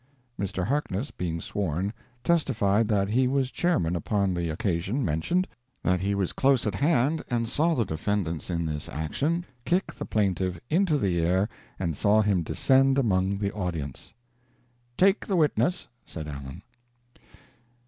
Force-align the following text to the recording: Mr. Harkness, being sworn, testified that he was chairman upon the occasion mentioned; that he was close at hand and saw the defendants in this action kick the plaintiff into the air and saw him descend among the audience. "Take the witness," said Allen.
Mr. 0.39 0.65
Harkness, 0.65 1.11
being 1.11 1.39
sworn, 1.39 1.93
testified 2.23 2.87
that 2.87 3.09
he 3.09 3.27
was 3.27 3.51
chairman 3.51 3.95
upon 3.95 4.33
the 4.33 4.49
occasion 4.49 5.05
mentioned; 5.05 5.47
that 5.83 5.99
he 5.99 6.15
was 6.15 6.33
close 6.33 6.65
at 6.65 6.73
hand 6.73 7.21
and 7.29 7.47
saw 7.47 7.75
the 7.75 7.85
defendants 7.85 8.49
in 8.49 8.65
this 8.65 8.89
action 8.89 9.45
kick 9.63 9.93
the 9.93 10.05
plaintiff 10.05 10.59
into 10.71 10.97
the 10.97 11.21
air 11.23 11.47
and 11.77 11.95
saw 11.95 12.23
him 12.23 12.41
descend 12.41 12.97
among 12.97 13.37
the 13.37 13.53
audience. 13.53 14.11
"Take 14.97 15.27
the 15.27 15.35
witness," 15.35 15.87
said 16.03 16.27
Allen. 16.27 16.63